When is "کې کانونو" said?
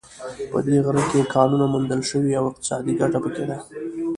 1.11-1.65